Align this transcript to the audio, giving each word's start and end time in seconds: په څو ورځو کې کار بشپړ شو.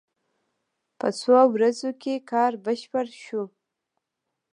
په 0.99 1.07
څو 1.19 1.35
ورځو 1.55 1.89
کې 2.01 2.13
کار 2.31 2.51
بشپړ 2.65 3.07
شو. 3.23 3.43